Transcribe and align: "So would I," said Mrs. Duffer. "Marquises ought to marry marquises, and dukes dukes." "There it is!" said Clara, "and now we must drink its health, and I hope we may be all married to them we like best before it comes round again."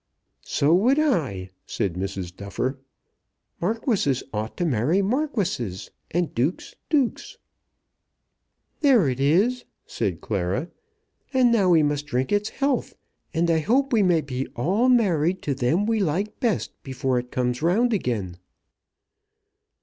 "So 0.47 0.73
would 0.73 0.97
I," 0.97 1.51
said 1.67 1.93
Mrs. 1.93 2.35
Duffer. 2.35 2.79
"Marquises 3.61 4.23
ought 4.33 4.57
to 4.57 4.65
marry 4.65 5.03
marquises, 5.03 5.91
and 6.09 6.33
dukes 6.33 6.73
dukes." 6.89 7.37
"There 8.79 9.07
it 9.07 9.19
is!" 9.19 9.63
said 9.85 10.19
Clara, 10.19 10.71
"and 11.35 11.51
now 11.51 11.69
we 11.69 11.83
must 11.83 12.07
drink 12.07 12.31
its 12.31 12.49
health, 12.49 12.95
and 13.31 13.47
I 13.51 13.59
hope 13.59 13.93
we 13.93 14.01
may 14.01 14.21
be 14.21 14.47
all 14.55 14.89
married 14.89 15.43
to 15.43 15.53
them 15.53 15.85
we 15.85 15.99
like 15.99 16.39
best 16.39 16.81
before 16.81 17.19
it 17.19 17.29
comes 17.29 17.61
round 17.61 17.93
again." 17.93 18.37